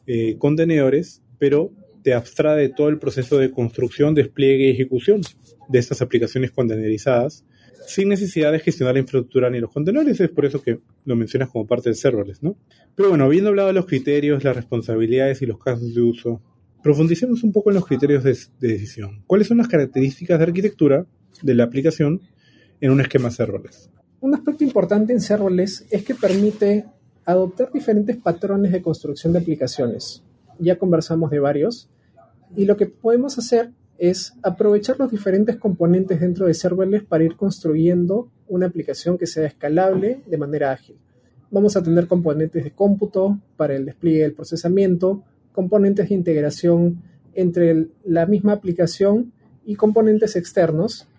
eh, 0.08 0.38
contenedores, 0.38 1.22
pero 1.38 1.72
te 2.04 2.14
abstrae 2.14 2.70
todo 2.70 2.90
el 2.90 3.00
proceso 3.00 3.38
de 3.38 3.52
construcción, 3.52 4.16
despliegue 4.16 4.68
y 4.68 4.72
ejecución 4.72 5.22
de 5.68 5.80
estas 5.80 6.02
aplicaciones 6.02 6.52
contenerizadas 6.52 7.46
sin 7.88 8.10
necesidad 8.10 8.52
de 8.52 8.60
gestionar 8.60 8.96
la 8.96 9.00
infraestructura 9.00 9.50
ni 9.50 9.60
los 9.60 9.72
contenedores. 9.72 10.20
Es 10.20 10.30
por 10.30 10.46
eso 10.46 10.62
que 10.62 10.80
lo 11.06 11.16
mencionas 11.16 11.50
como 11.50 11.66
parte 11.66 11.90
del 11.90 11.96
serverless, 11.96 12.44
¿no? 12.44 12.58
Pero 12.96 13.10
bueno, 13.10 13.26
habiendo 13.26 13.50
hablado 13.50 13.70
de 13.70 13.74
los 13.74 13.86
criterios, 13.86 14.44
las 14.44 14.56
responsabilidades 14.56 15.42
y 15.42 15.46
los 15.46 15.58
casos 15.58 15.94
de 15.94 16.02
uso, 16.02 16.42
profundicemos 16.84 17.44
un 17.44 17.52
poco 17.52 17.70
en 17.70 17.76
los 17.76 17.86
criterios 17.86 18.24
de, 18.24 18.38
de 18.60 18.74
decisión. 18.74 19.24
¿Cuáles 19.26 19.48
son 19.48 19.58
las 19.58 19.68
características 19.68 20.38
de 20.38 20.46
arquitectura 20.46 21.06
de 21.42 21.56
la 21.56 21.64
aplicación 21.64 22.22
en 22.82 22.92
un 22.92 23.02
esquema 23.02 23.32
serverless? 23.32 23.90
Un 24.20 24.36
aspecto 24.36 24.64
importante 24.64 25.14
en 25.14 25.22
serverless 25.22 25.86
es 25.90 26.04
que 26.04 26.16
permite 26.16 26.86
adoptar 27.28 27.72
diferentes 27.74 28.16
patrones 28.16 28.72
de 28.72 28.82
construcción 28.82 29.34
de 29.34 29.40
aplicaciones. 29.40 30.24
Ya 30.60 30.80
conversamos 30.80 31.30
de 31.30 31.40
varios. 31.40 31.90
Y 32.56 32.64
lo 32.64 32.78
que 32.78 32.86
podemos 32.86 33.38
hacer 33.38 33.72
es 33.98 34.34
aprovechar 34.44 34.98
los 34.98 35.12
diferentes 35.12 35.58
componentes 35.58 36.22
dentro 36.22 36.46
de 36.46 36.54
serverless 36.54 37.04
para 37.04 37.26
ir 37.26 37.36
construyendo 37.36 38.30
una 38.48 38.68
aplicación 38.68 39.18
que 39.18 39.28
sea 39.28 39.46
escalable 39.46 40.22
de 40.26 40.38
manera 40.38 40.72
ágil. 40.72 40.96
Vamos 41.52 41.76
a 41.76 41.84
tener 41.84 42.08
componentes 42.08 42.64
de 42.64 42.72
cómputo 42.72 43.38
para 43.58 43.76
el 43.76 43.86
despliegue 43.86 44.22
del 44.22 44.34
procesamiento, 44.34 45.22
componentes 45.52 46.08
de 46.08 46.16
integración 46.16 47.04
entre 47.34 47.88
la 48.06 48.26
misma 48.26 48.54
aplicación 48.54 49.34
y 49.66 49.76
componentes 49.76 50.38
externos. 50.38 51.10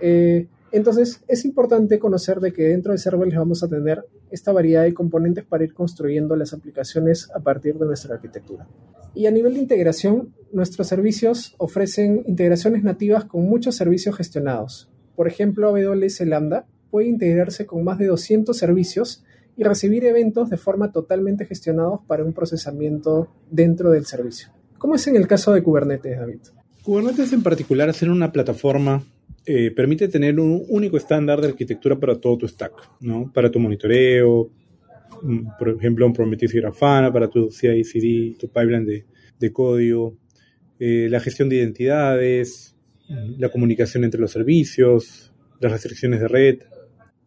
Eh, 0.00 0.46
entonces 0.72 1.22
es 1.28 1.44
importante 1.44 1.98
conocer 1.98 2.40
de 2.40 2.52
que 2.52 2.64
dentro 2.64 2.92
de 2.92 2.98
serverless 2.98 3.38
vamos 3.38 3.62
a 3.62 3.68
tener 3.68 4.04
esta 4.30 4.52
variedad 4.52 4.82
de 4.82 4.94
componentes 4.94 5.44
para 5.44 5.64
ir 5.64 5.74
construyendo 5.74 6.34
las 6.36 6.52
aplicaciones 6.52 7.30
a 7.34 7.40
partir 7.40 7.78
de 7.78 7.86
nuestra 7.86 8.14
arquitectura. 8.14 8.66
Y 9.14 9.26
a 9.26 9.30
nivel 9.30 9.54
de 9.54 9.60
integración, 9.60 10.34
nuestros 10.52 10.88
servicios 10.88 11.54
ofrecen 11.58 12.24
integraciones 12.26 12.82
nativas 12.82 13.26
con 13.26 13.44
muchos 13.44 13.76
servicios 13.76 14.16
gestionados. 14.16 14.90
Por 15.14 15.28
ejemplo, 15.28 15.68
AWS 15.68 16.22
Lambda 16.22 16.66
puede 16.90 17.08
integrarse 17.08 17.66
con 17.66 17.84
más 17.84 17.98
de 17.98 18.06
200 18.06 18.56
servicios 18.56 19.22
y 19.56 19.64
recibir 19.64 20.04
eventos 20.06 20.48
de 20.48 20.56
forma 20.56 20.92
totalmente 20.92 21.44
gestionados 21.44 22.00
para 22.06 22.24
un 22.24 22.32
procesamiento 22.32 23.28
dentro 23.50 23.90
del 23.90 24.06
servicio. 24.06 24.48
¿Cómo 24.78 24.94
es 24.94 25.06
en 25.06 25.16
el 25.16 25.26
caso 25.26 25.52
de 25.52 25.62
Kubernetes, 25.62 26.18
David? 26.18 26.40
Kubernetes 26.82 27.32
en 27.32 27.42
particular, 27.42 27.88
hacer 27.88 28.10
una 28.10 28.32
plataforma 28.32 29.04
eh, 29.44 29.70
permite 29.72 30.08
tener 30.08 30.38
un 30.38 30.64
único 30.68 30.96
estándar 30.96 31.40
de 31.40 31.48
arquitectura 31.48 31.98
para 31.98 32.16
todo 32.20 32.38
tu 32.38 32.48
stack, 32.48 32.72
¿no? 33.00 33.30
Para 33.32 33.50
tu 33.50 33.58
monitoreo, 33.58 34.50
mm, 35.22 35.46
por 35.58 35.68
ejemplo, 35.70 36.06
un 36.06 36.12
Prometheus 36.12 36.54
y 36.54 36.60
Grafana 36.60 37.12
para 37.12 37.28
tu 37.28 37.50
CI/CD, 37.50 38.36
tu 38.38 38.48
pipeline 38.48 39.04
de, 39.38 39.52
código, 39.52 40.16
eh, 40.78 41.08
la 41.10 41.18
gestión 41.18 41.48
de 41.48 41.56
identidades, 41.56 42.76
la 43.38 43.50
comunicación 43.50 44.04
entre 44.04 44.20
los 44.20 44.30
servicios, 44.30 45.34
las 45.60 45.72
restricciones 45.72 46.20
de 46.20 46.28
red, 46.28 46.58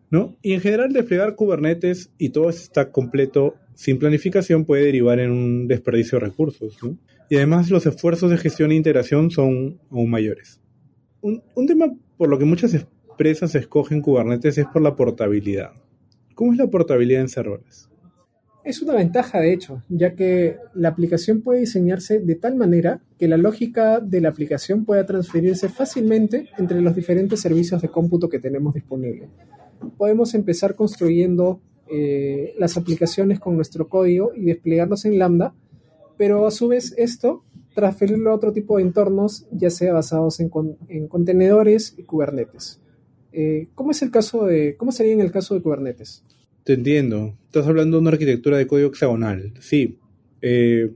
¿no? 0.09 0.37
Y 0.41 0.53
en 0.53 0.61
general 0.61 0.93
desplegar 0.93 1.35
Kubernetes 1.35 2.11
y 2.17 2.29
todo 2.29 2.49
este 2.49 2.63
stack 2.63 2.91
completo 2.91 3.55
sin 3.75 3.99
planificación 3.99 4.65
puede 4.65 4.85
derivar 4.85 5.19
en 5.19 5.31
un 5.31 5.67
desperdicio 5.67 6.19
de 6.19 6.25
recursos, 6.27 6.77
¿no? 6.81 6.97
Y 7.29 7.35
además 7.35 7.69
los 7.69 7.85
esfuerzos 7.85 8.31
de 8.31 8.37
gestión 8.37 8.71
e 8.71 8.75
integración 8.75 9.31
son 9.31 9.79
aún 9.91 10.09
mayores. 10.09 10.61
Un, 11.25 11.65
tema 11.65 11.91
por 12.17 12.29
lo 12.29 12.37
que 12.37 12.45
muchas 12.45 12.75
empresas 12.75 13.55
escogen 13.55 14.03
Kubernetes 14.03 14.59
es 14.59 14.67
por 14.67 14.83
la 14.83 14.95
portabilidad. 14.95 15.71
¿Cómo 16.35 16.51
es 16.51 16.59
la 16.59 16.67
portabilidad 16.67 17.21
en 17.21 17.29
serverless? 17.29 17.89
Es 18.63 18.83
una 18.83 18.93
ventaja, 18.93 19.39
de 19.39 19.51
hecho, 19.51 19.81
ya 19.89 20.13
que 20.13 20.57
la 20.75 20.89
aplicación 20.89 21.41
puede 21.41 21.61
diseñarse 21.61 22.19
de 22.19 22.35
tal 22.35 22.55
manera 22.55 23.01
que 23.17 23.27
la 23.27 23.37
lógica 23.37 23.99
de 24.01 24.21
la 24.21 24.29
aplicación 24.29 24.85
pueda 24.85 25.03
transferirse 25.07 25.67
fácilmente 25.67 26.49
entre 26.59 26.79
los 26.81 26.95
diferentes 26.95 27.41
servicios 27.41 27.81
de 27.81 27.89
cómputo 27.89 28.29
que 28.29 28.37
tenemos 28.37 28.75
disponibles. 28.75 29.27
Podemos 29.97 30.35
empezar 30.35 30.75
construyendo 30.75 31.59
eh, 31.91 32.53
las 32.59 32.77
aplicaciones 32.77 33.39
con 33.39 33.55
nuestro 33.55 33.89
código 33.89 34.31
y 34.35 34.45
desplegarlos 34.45 35.05
en 35.05 35.17
Lambda, 35.17 35.55
pero 36.17 36.45
a 36.45 36.51
su 36.51 36.67
vez 36.67 36.93
esto 36.99 37.43
transferirlo 37.75 38.31
a 38.31 38.35
otro 38.35 38.53
tipo 38.53 38.77
de 38.77 38.83
entornos, 38.83 39.45
ya 39.51 39.69
sea 39.69 39.93
basados 39.93 40.39
en, 40.39 40.49
contenedores 41.07 41.93
y 41.97 42.03
Kubernetes. 42.03 42.81
Eh, 43.33 43.67
¿Cómo 43.75 43.91
es 43.91 44.01
el 44.01 44.11
caso 44.11 44.45
de, 44.45 44.75
cómo 44.77 44.93
sería 44.93 45.13
en 45.13 45.19
el 45.19 45.31
caso 45.31 45.53
de 45.53 45.61
Kubernetes? 45.61 46.23
Te 46.63 46.73
entiendo. 46.73 47.37
Estás 47.45 47.67
hablando 47.67 47.97
de 47.97 48.01
una 48.01 48.11
arquitectura 48.11 48.57
de 48.57 48.65
código 48.65 48.87
hexagonal. 48.87 49.53
Sí, 49.59 49.99
eh, 50.41 50.89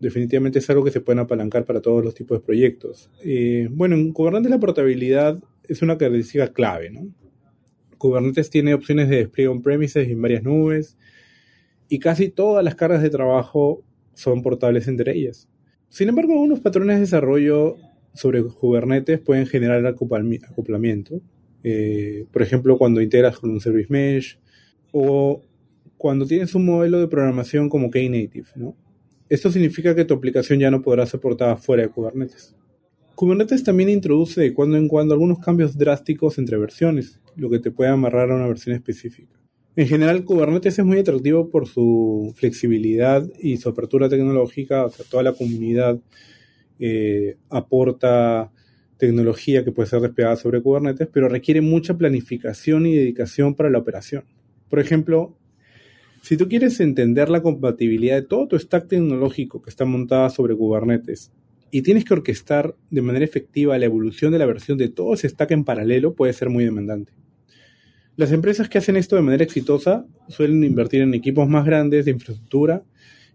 definitivamente 0.00 0.58
es 0.58 0.68
algo 0.68 0.84
que 0.84 0.90
se 0.90 1.00
puede 1.00 1.20
apalancar 1.20 1.64
para 1.64 1.80
todos 1.80 2.04
los 2.04 2.14
tipos 2.14 2.40
de 2.40 2.44
proyectos. 2.44 3.08
Eh, 3.24 3.68
bueno, 3.70 3.94
en 3.94 4.12
Kubernetes 4.12 4.50
la 4.50 4.58
portabilidad 4.58 5.38
es 5.62 5.80
una 5.80 5.96
característica 5.96 6.52
clave, 6.52 6.90
¿no? 6.90 7.06
Kubernetes 7.98 8.50
tiene 8.50 8.74
opciones 8.74 9.08
de 9.08 9.18
despliegue 9.18 9.48
on-premises 9.48 10.08
en 10.08 10.20
varias 10.20 10.42
nubes 10.42 10.98
y 11.88 12.00
casi 12.00 12.28
todas 12.30 12.64
las 12.64 12.74
cargas 12.74 13.00
de 13.00 13.10
trabajo 13.10 13.84
son 14.12 14.42
portables 14.42 14.88
entre 14.88 15.16
ellas. 15.16 15.48
Sin 15.88 16.08
embargo, 16.08 16.32
algunos 16.32 16.60
patrones 16.60 16.96
de 16.96 17.00
desarrollo 17.00 17.76
sobre 18.14 18.42
Kubernetes 18.42 19.20
pueden 19.20 19.46
generar 19.46 19.86
acoplamiento. 19.86 21.20
Eh, 21.62 22.26
por 22.32 22.42
ejemplo, 22.42 22.78
cuando 22.78 23.00
integras 23.00 23.38
con 23.38 23.50
un 23.50 23.60
Service 23.60 23.92
Mesh 23.92 24.38
o 24.92 25.42
cuando 25.96 26.26
tienes 26.26 26.54
un 26.54 26.64
modelo 26.64 27.00
de 27.00 27.08
programación 27.08 27.68
como 27.68 27.90
Knative, 27.90 28.46
¿no? 28.56 28.76
Esto 29.28 29.50
significa 29.50 29.94
que 29.94 30.04
tu 30.04 30.14
aplicación 30.14 30.60
ya 30.60 30.70
no 30.70 30.82
podrá 30.82 31.04
ser 31.06 31.20
portada 31.20 31.56
fuera 31.56 31.82
de 31.82 31.88
Kubernetes. 31.88 32.54
Kubernetes 33.16 33.64
también 33.64 33.88
introduce 33.88 34.40
de 34.40 34.54
cuando 34.54 34.76
en 34.76 34.88
cuando 34.88 35.14
algunos 35.14 35.38
cambios 35.40 35.76
drásticos 35.76 36.38
entre 36.38 36.58
versiones, 36.58 37.20
lo 37.34 37.50
que 37.50 37.58
te 37.58 37.70
puede 37.70 37.90
amarrar 37.90 38.30
a 38.30 38.36
una 38.36 38.46
versión 38.46 38.76
específica. 38.76 39.36
En 39.76 39.86
general, 39.86 40.24
Kubernetes 40.24 40.78
es 40.78 40.84
muy 40.86 40.98
atractivo 40.98 41.50
por 41.50 41.68
su 41.68 42.32
flexibilidad 42.34 43.28
y 43.38 43.58
su 43.58 43.68
apertura 43.68 44.08
tecnológica, 44.08 44.86
o 44.86 44.90
sea, 44.90 45.04
toda 45.04 45.22
la 45.22 45.34
comunidad 45.34 46.00
eh, 46.78 47.36
aporta 47.50 48.50
tecnología 48.96 49.64
que 49.64 49.72
puede 49.72 49.90
ser 49.90 50.00
desplegada 50.00 50.36
sobre 50.36 50.62
Kubernetes, 50.62 51.08
pero 51.12 51.28
requiere 51.28 51.60
mucha 51.60 51.98
planificación 51.98 52.86
y 52.86 52.94
dedicación 52.94 53.54
para 53.54 53.68
la 53.68 53.76
operación. 53.76 54.24
Por 54.70 54.78
ejemplo, 54.80 55.36
si 56.22 56.38
tú 56.38 56.48
quieres 56.48 56.80
entender 56.80 57.28
la 57.28 57.42
compatibilidad 57.42 58.16
de 58.16 58.22
todo 58.22 58.48
tu 58.48 58.58
stack 58.58 58.88
tecnológico 58.88 59.60
que 59.60 59.68
está 59.68 59.84
montada 59.84 60.30
sobre 60.30 60.56
Kubernetes 60.56 61.32
y 61.70 61.82
tienes 61.82 62.06
que 62.06 62.14
orquestar 62.14 62.74
de 62.90 63.02
manera 63.02 63.26
efectiva 63.26 63.78
la 63.78 63.84
evolución 63.84 64.32
de 64.32 64.38
la 64.38 64.46
versión 64.46 64.78
de 64.78 64.88
todo 64.88 65.12
ese 65.12 65.28
stack 65.28 65.50
en 65.50 65.64
paralelo, 65.64 66.14
puede 66.14 66.32
ser 66.32 66.48
muy 66.48 66.64
demandante. 66.64 67.12
Las 68.16 68.32
empresas 68.32 68.70
que 68.70 68.78
hacen 68.78 68.96
esto 68.96 69.14
de 69.14 69.20
manera 69.20 69.44
exitosa 69.44 70.06
suelen 70.28 70.64
invertir 70.64 71.02
en 71.02 71.12
equipos 71.12 71.46
más 71.46 71.66
grandes 71.66 72.06
de 72.06 72.12
infraestructura 72.12 72.82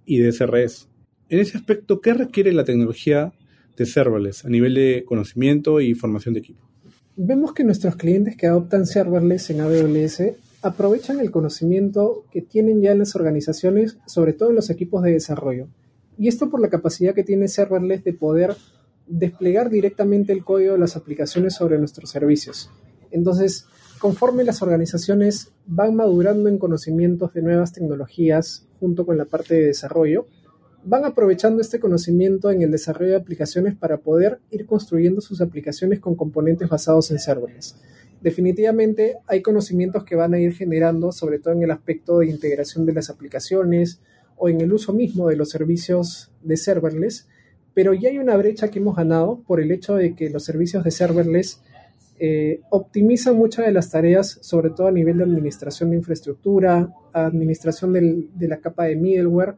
y 0.06 0.18
de 0.18 0.32
SRS. 0.32 0.88
En 1.30 1.38
ese 1.38 1.56
aspecto, 1.56 2.02
¿qué 2.02 2.14
requiere 2.14 2.52
la 2.52 2.64
tecnología 2.64 3.32
de 3.78 3.86
serverless 3.86 4.44
a 4.44 4.50
nivel 4.50 4.74
de 4.74 5.04
conocimiento 5.06 5.82
y 5.82 5.94
formación 5.94 6.34
de 6.34 6.40
equipo? 6.40 6.68
Vemos 7.16 7.54
que 7.54 7.64
nuestros 7.64 7.96
clientes 7.96 8.36
que 8.36 8.48
adoptan 8.48 8.88
serverless 8.88 9.52
en 9.52 9.62
AWS 9.62 10.24
aprovechan 10.64 11.20
el 11.20 11.30
conocimiento 11.30 12.26
que 12.32 12.42
tienen 12.42 12.82
ya 12.82 12.92
en 12.92 13.00
las 13.00 13.16
organizaciones, 13.16 13.98
sobre 14.08 14.34
todo 14.34 14.50
en 14.50 14.56
los 14.56 14.72
equipos 14.72 15.04
de 15.04 15.12
desarrollo. 15.12 15.68
Y 16.18 16.28
esto 16.28 16.50
por 16.50 16.60
la 16.60 16.70
capacidad 16.70 17.14
que 17.14 17.24
tiene 17.24 17.48
serverless 17.48 18.04
de 18.04 18.14
poder 18.14 18.56
desplegar 19.06 19.70
directamente 19.70 20.34
el 20.34 20.44
código 20.44 20.74
de 20.74 20.80
las 20.80 20.96
aplicaciones 20.96 21.54
sobre 21.54 21.78
nuestros 21.78 22.10
servicios. 22.10 22.72
Entonces, 23.12 23.68
conforme 24.02 24.44
las 24.44 24.64
organizaciones 24.64 25.52
van 25.68 25.96
madurando 25.96 26.50
en 26.50 26.58
conocimientos 26.58 27.36
de 27.36 27.44
nuevas 27.44 27.72
tecnologías 27.72 28.66
junto 28.80 29.06
con 29.06 29.16
la 29.16 29.26
parte 29.26 29.54
de 29.54 29.68
desarrollo, 29.68 30.26
van 30.84 31.06
aprovechando 31.06 31.62
este 31.62 31.80
conocimiento 31.80 32.50
en 32.50 32.64
el 32.64 32.72
desarrollo 32.72 33.12
de 33.12 33.18
aplicaciones 33.18 33.76
para 33.76 33.98
poder 33.98 34.40
ir 34.50 34.66
construyendo 34.66 35.22
sus 35.22 35.40
aplicaciones 35.40 36.00
con 36.00 36.16
componentes 36.16 36.68
basados 36.68 37.12
en 37.12 37.20
serverless. 37.20 37.76
Definitivamente 38.22 39.18
hay 39.28 39.44
conocimientos 39.44 40.04
que 40.04 40.16
van 40.16 40.34
a 40.34 40.40
ir 40.40 40.56
generando, 40.56 41.12
sobre 41.12 41.38
todo 41.38 41.54
en 41.54 41.62
el 41.62 41.70
aspecto 41.70 42.20
de 42.20 42.28
integración 42.28 42.88
de 42.88 42.94
las 42.94 43.12
aplicaciones 43.12 44.02
o 44.36 44.50
en 44.50 44.62
el 44.62 44.74
uso 44.74 44.94
mismo 44.94 45.28
de 45.28 45.36
los 45.36 45.52
servicios 45.52 46.32
de 46.42 46.58
serverless, 46.58 47.28
pero 47.76 47.94
ya 47.94 48.10
hay 48.10 48.18
una 48.18 48.36
brecha 48.36 48.70
que 48.70 48.80
hemos 48.80 48.96
ganado 48.96 49.44
por 49.46 49.62
el 49.62 49.72
hecho 49.72 49.94
de 49.94 50.16
que 50.16 50.32
los 50.32 50.44
servicios 50.44 50.84
de 50.84 50.90
serverless 50.90 51.62
eh, 52.24 52.62
optimizan 52.70 53.36
muchas 53.36 53.66
de 53.66 53.72
las 53.72 53.90
tareas, 53.90 54.38
sobre 54.42 54.70
todo 54.70 54.86
a 54.86 54.92
nivel 54.92 55.18
de 55.18 55.24
administración 55.24 55.90
de 55.90 55.96
infraestructura, 55.96 56.94
administración 57.14 57.94
de 57.94 58.48
la 58.48 58.58
capa 58.58 58.84
de 58.84 58.96
middleware, 58.96 59.56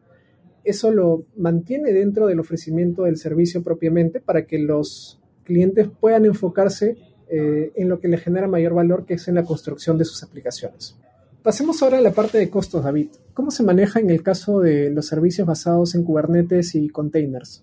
eso 0.64 0.90
lo 0.90 1.26
mantiene 1.36 1.92
dentro 1.92 2.26
del 2.26 2.40
ofrecimiento 2.40 3.02
del 3.02 3.18
servicio 3.18 3.62
propiamente 3.62 4.18
para 4.18 4.46
que 4.46 4.58
los 4.58 5.20
clientes 5.44 5.88
puedan 6.00 6.24
enfocarse 6.24 6.96
eh, 7.28 7.70
en 7.76 7.90
lo 7.90 8.00
que 8.00 8.08
le 8.08 8.16
genera 8.16 8.48
mayor 8.48 8.72
valor, 8.72 9.04
que 9.04 9.14
es 9.14 9.28
en 9.28 9.34
la 9.34 9.44
construcción 9.44 9.98
de 9.98 10.06
sus 10.06 10.22
aplicaciones. 10.22 10.96
Pasemos 11.42 11.82
ahora 11.82 11.98
a 11.98 12.00
la 12.00 12.12
parte 12.12 12.38
de 12.38 12.48
costos, 12.48 12.82
David. 12.82 13.08
¿Cómo 13.34 13.50
se 13.50 13.62
maneja 13.62 14.00
en 14.00 14.08
el 14.08 14.22
caso 14.22 14.60
de 14.60 14.88
los 14.88 15.06
servicios 15.06 15.46
basados 15.46 15.94
en 15.94 16.02
Kubernetes 16.02 16.74
y 16.74 16.88
containers? 16.88 17.62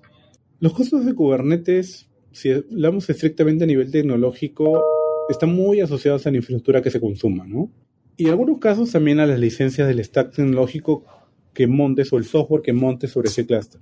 Los 0.60 0.74
costos 0.74 1.04
de 1.08 1.16
Kubernetes, 1.16 2.08
si 2.32 2.52
hablamos 2.52 3.10
estrictamente 3.10 3.64
a 3.64 3.68
nivel 3.68 3.92
tecnológico, 3.92 4.82
están 5.30 5.54
muy 5.54 5.82
asociados 5.82 6.26
a 6.26 6.32
la 6.32 6.38
infraestructura 6.38 6.82
que 6.82 6.92
se 6.92 7.00
consuma, 7.00 7.46
¿no? 7.46 7.72
Y 8.18 8.26
en 8.26 8.32
algunos 8.32 8.60
casos 8.60 8.92
también 8.92 9.20
a 9.20 9.26
las 9.26 9.40
licencias 9.40 9.88
del 9.88 10.04
stack 10.04 10.36
tecnológico 10.36 11.06
que 11.54 11.68
montes 11.68 12.12
o 12.14 12.18
el 12.18 12.26
software 12.26 12.62
que 12.62 12.74
montes 12.74 13.12
sobre 13.12 13.30
ese 13.30 13.46
clúster. 13.46 13.82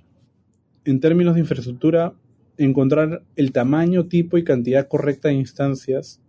En 0.84 1.00
términos 1.00 1.34
de 1.34 1.40
infraestructura, 1.40 2.14
encontrar 2.56 3.22
el 3.36 3.52
tamaño, 3.52 4.06
tipo 4.06 4.38
y 4.38 4.44
cantidad 4.44 4.88
correcta 4.88 5.28
de 5.28 5.34
instancias 5.34 6.20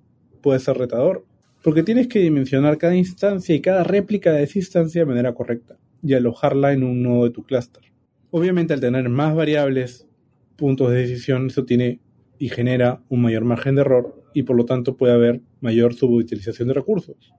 puede 0.42 0.60
ser 0.60 0.78
retador, 0.78 1.26
porque 1.64 1.84
tienes 1.84 2.08
que 2.08 2.20
dimensionar 2.20 2.78
cada 2.78 2.96
instancia 2.96 3.56
y 3.56 3.62
cada 3.62 3.84
réplica 3.84 4.34
de 4.34 4.44
esa 4.44 4.60
instancia 4.60 5.02
de 5.02 5.06
manera 5.06 5.34
correcta 5.34 5.78
y 6.04 6.14
alojarla 6.14 6.74
en 6.74 6.84
un 6.84 7.04
nodo 7.04 7.26
de 7.26 7.32
tu 7.32 7.44
clúster. 7.44 7.84
Obviamente 8.32 8.74
al 8.74 8.82
tener 8.82 9.10
más 9.10 9.36
variables, 9.36 10.08
puntos 10.56 10.92
de 10.92 10.98
decisión, 10.98 11.48
eso 11.48 11.66
tiene 11.66 12.00
y 12.42 12.50
genera 12.50 13.04
un 13.08 13.22
mayor 13.22 13.46
margen 13.46 13.76
de 13.76 13.82
error 13.82 14.20
y 14.34 14.42
por 14.42 14.56
lo 14.56 14.66
tanto 14.66 14.98
puede 14.98 15.14
haber 15.14 15.42
mayor 15.60 15.94
subutilización 15.94 16.70
de 16.70 16.74
recursos. 16.74 17.36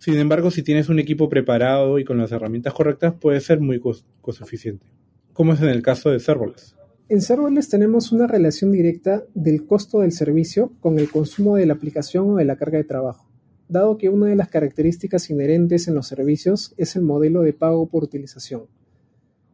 Sin 0.00 0.14
embargo, 0.14 0.50
si 0.50 0.64
tienes 0.64 0.88
un 0.88 0.98
equipo 0.98 1.28
preparado 1.28 2.00
y 2.00 2.04
con 2.04 2.18
las 2.18 2.32
herramientas 2.32 2.74
correctas, 2.74 3.14
puede 3.14 3.40
ser 3.40 3.60
muy 3.60 3.78
costo 3.78 4.42
eficiente, 4.42 4.84
como 5.32 5.52
es 5.52 5.62
en 5.62 5.68
el 5.68 5.82
caso 5.82 6.10
de 6.10 6.18
serverless. 6.18 6.74
En 7.08 7.20
serverless 7.22 7.68
tenemos 7.68 8.10
una 8.10 8.26
relación 8.26 8.72
directa 8.72 9.22
del 9.34 9.66
costo 9.66 10.00
del 10.00 10.10
servicio 10.10 10.72
con 10.80 10.98
el 10.98 11.08
consumo 11.08 11.54
de 11.54 11.66
la 11.66 11.74
aplicación 11.74 12.30
o 12.30 12.34
de 12.34 12.44
la 12.44 12.56
carga 12.56 12.78
de 12.78 12.84
trabajo, 12.84 13.30
dado 13.68 13.98
que 13.98 14.08
una 14.08 14.26
de 14.26 14.34
las 14.34 14.48
características 14.48 15.30
inherentes 15.30 15.86
en 15.86 15.94
los 15.94 16.08
servicios 16.08 16.74
es 16.76 16.96
el 16.96 17.02
modelo 17.02 17.42
de 17.42 17.52
pago 17.52 17.86
por 17.86 18.02
utilización. 18.02 18.64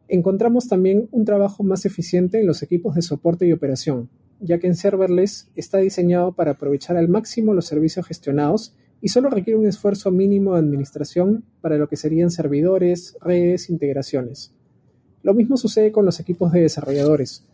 Encontramos 0.07 0.67
también 0.67 1.07
un 1.11 1.23
trabajo 1.23 1.61
más 1.61 1.85
eficiente 1.85 2.39
en 2.39 2.47
los 2.47 2.63
equipos 2.63 2.95
de 2.95 3.03
soporte 3.03 3.45
y 3.45 3.51
operación, 3.51 4.09
ya 4.41 4.59
que 4.59 4.67
en 4.67 4.75
serverless 4.75 5.49
está 5.55 5.77
diseñado 5.77 6.33
para 6.33 6.51
aprovechar 6.51 6.97
al 6.97 7.09
máximo 7.09 7.53
los 7.53 7.65
servicios 7.65 8.05
gestionados 8.05 8.75
y 9.01 9.09
solo 9.09 9.29
requiere 9.29 9.59
un 9.59 9.67
esfuerzo 9.67 10.11
mínimo 10.11 10.53
de 10.53 10.59
administración 10.59 11.43
para 11.61 11.77
lo 11.77 11.87
que 11.87 11.95
serían 11.95 12.29
servidores, 12.29 13.17
redes, 13.21 13.69
integraciones. 13.69 14.53
Lo 15.23 15.33
mismo 15.33 15.57
sucede 15.57 15.91
con 15.91 16.05
los 16.05 16.19
equipos 16.19 16.51
de 16.51 16.61
desarrolladores. 16.61 17.45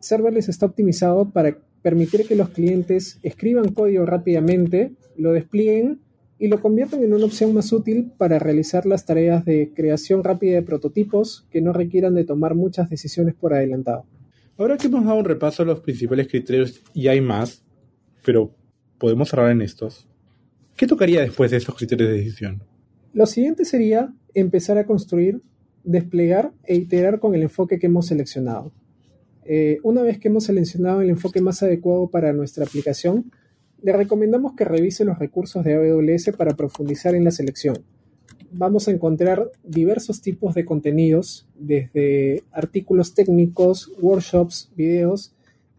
Serverless 0.00 0.48
está 0.48 0.66
optimizado 0.66 1.30
para 1.30 1.58
permitir 1.82 2.26
que 2.26 2.36
los 2.36 2.50
clientes 2.50 3.18
escriban 3.22 3.72
código 3.72 4.06
rápidamente, 4.06 4.92
lo 5.16 5.32
desplieguen 5.32 6.00
y 6.38 6.48
lo 6.48 6.60
conviertan 6.60 7.02
en 7.02 7.12
una 7.12 7.26
opción 7.26 7.52
más 7.52 7.72
útil 7.72 8.12
para 8.16 8.38
realizar 8.38 8.86
las 8.86 9.04
tareas 9.04 9.44
de 9.44 9.72
creación 9.74 10.24
rápida 10.24 10.54
de 10.54 10.62
prototipos 10.62 11.46
que 11.50 11.60
no 11.60 11.72
requieran 11.72 12.14
de 12.14 12.24
tomar 12.24 12.54
muchas 12.54 12.88
decisiones 12.88 13.34
por 13.34 13.52
adelantado. 13.52 14.06
Ahora 14.60 14.76
que 14.76 14.88
hemos 14.88 15.06
dado 15.06 15.16
un 15.16 15.24
repaso 15.24 15.62
a 15.62 15.64
los 15.64 15.80
principales 15.80 16.28
criterios 16.28 16.82
y 16.92 17.08
hay 17.08 17.22
más, 17.22 17.62
pero 18.22 18.54
podemos 18.98 19.30
cerrar 19.30 19.50
en 19.50 19.62
estos. 19.62 20.06
¿Qué 20.76 20.86
tocaría 20.86 21.22
después 21.22 21.50
de 21.50 21.56
estos 21.56 21.74
criterios 21.74 22.10
de 22.10 22.16
decisión? 22.16 22.62
Lo 23.14 23.24
siguiente 23.24 23.64
sería 23.64 24.12
empezar 24.34 24.76
a 24.76 24.84
construir, 24.84 25.40
desplegar 25.82 26.52
e 26.64 26.74
iterar 26.74 27.20
con 27.20 27.34
el 27.34 27.40
enfoque 27.40 27.78
que 27.78 27.86
hemos 27.86 28.08
seleccionado. 28.08 28.70
Eh, 29.46 29.78
una 29.82 30.02
vez 30.02 30.18
que 30.18 30.28
hemos 30.28 30.44
seleccionado 30.44 31.00
el 31.00 31.08
enfoque 31.08 31.40
más 31.40 31.62
adecuado 31.62 32.10
para 32.10 32.34
nuestra 32.34 32.66
aplicación, 32.66 33.32
le 33.82 33.94
recomendamos 33.94 34.52
que 34.56 34.66
revise 34.66 35.06
los 35.06 35.18
recursos 35.18 35.64
de 35.64 35.72
AWS 35.72 36.36
para 36.36 36.54
profundizar 36.54 37.14
en 37.14 37.24
la 37.24 37.30
selección. 37.30 37.78
Vamos 38.52 38.88
a 38.88 38.90
encontrar 38.90 39.50
diversos 39.64 40.20
tipos 40.20 40.54
de 40.54 40.64
contenidos, 40.64 41.46
desde 41.58 42.42
artículos 42.52 43.14
técnicos, 43.14 43.92
workshops, 44.00 44.70
videos, 44.76 45.32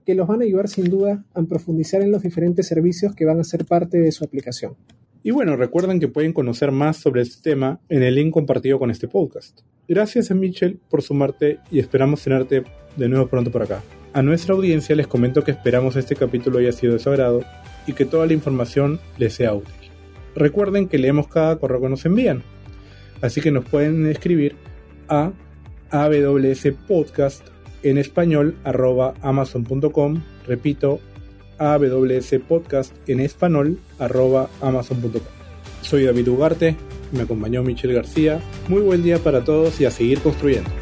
que 0.05 0.15
los 0.15 0.27
van 0.27 0.41
a 0.41 0.45
ayudar 0.45 0.67
sin 0.67 0.85
duda 0.85 1.23
a 1.33 1.41
profundizar 1.43 2.01
en 2.01 2.11
los 2.11 2.23
diferentes 2.23 2.67
servicios 2.67 3.15
que 3.15 3.25
van 3.25 3.39
a 3.39 3.43
ser 3.43 3.65
parte 3.65 3.99
de 3.99 4.11
su 4.11 4.23
aplicación. 4.23 4.75
Y 5.23 5.31
bueno, 5.31 5.55
recuerden 5.55 5.99
que 5.99 6.07
pueden 6.07 6.33
conocer 6.33 6.71
más 6.71 6.97
sobre 6.97 7.21
este 7.21 7.51
tema 7.51 7.79
en 7.89 8.01
el 8.01 8.15
link 8.15 8.33
compartido 8.33 8.79
con 8.79 8.89
este 8.89 9.07
podcast. 9.07 9.61
Gracias 9.87 10.31
a 10.31 10.35
Mitchell 10.35 10.79
por 10.89 11.03
sumarte 11.03 11.59
y 11.69 11.79
esperamos 11.79 12.23
tenerte 12.23 12.63
de 12.97 13.09
nuevo 13.09 13.27
pronto 13.27 13.51
por 13.51 13.61
acá. 13.61 13.83
A 14.13 14.23
nuestra 14.23 14.55
audiencia 14.55 14.95
les 14.95 15.07
comento 15.07 15.43
que 15.43 15.51
esperamos 15.51 15.95
este 15.95 16.15
capítulo 16.15 16.57
haya 16.57 16.71
sido 16.71 16.93
de 16.93 16.99
su 16.99 17.09
agrado 17.09 17.43
y 17.85 17.93
que 17.93 18.05
toda 18.05 18.25
la 18.25 18.33
información 18.33 18.99
les 19.17 19.33
sea 19.33 19.53
útil. 19.53 19.73
Recuerden 20.35 20.87
que 20.87 20.97
leemos 20.97 21.27
cada 21.27 21.57
correo 21.57 21.81
que 21.81 21.89
nos 21.89 22.05
envían, 22.05 22.43
así 23.21 23.41
que 23.41 23.51
nos 23.51 23.65
pueden 23.65 24.05
escribir 24.07 24.55
a 25.07 25.31
awspodcast 25.91 27.47
en 27.83 27.97
español 27.97 28.55
arroba 28.63 29.13
amazon.com, 29.21 30.21
repito, 30.47 30.99
awspodcast 31.57 32.93
en 33.07 33.19
español 33.19 33.79
amazon.com. 34.61 35.21
Soy 35.81 36.05
David 36.05 36.27
Ugarte, 36.29 36.75
me 37.11 37.23
acompañó 37.23 37.63
Michelle 37.63 37.93
García. 37.93 38.39
Muy 38.67 38.81
buen 38.81 39.03
día 39.03 39.17
para 39.17 39.43
todos 39.43 39.81
y 39.81 39.85
a 39.85 39.91
seguir 39.91 40.19
construyendo. 40.19 40.80